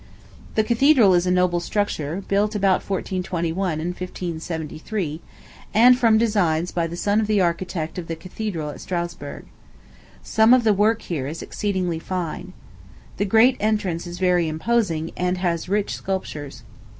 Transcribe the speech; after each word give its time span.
The 0.55 0.63
Cathedral 0.63 1.13
is 1.13 1.27
a 1.27 1.29
noble 1.29 1.59
structure, 1.59 2.23
built 2.27 2.53
between 2.53 2.71
1421 2.71 3.71
and 3.73 3.89
1573, 3.89 5.21
and 5.75 5.95
from 5.95 6.17
designs 6.17 6.71
by 6.71 6.87
the 6.87 6.95
son 6.95 7.21
of 7.21 7.27
the 7.27 7.39
architect 7.39 7.99
of 7.99 8.07
the 8.07 8.15
Cathedral 8.15 8.71
at 8.71 8.81
Strasburg. 8.81 9.45
Some 10.23 10.55
of 10.55 10.63
the 10.63 10.73
work 10.73 11.03
here 11.03 11.27
is 11.27 11.43
exceedingly 11.43 11.99
fine. 11.99 12.53
The 13.17 13.25
great 13.25 13.57
entrance 13.59 14.07
is 14.07 14.17
very 14.17 14.47
imposing, 14.47 15.11
and 15.15 15.37
has 15.37 15.69
rich 15.69 15.93
sculptures. 15.93 16.63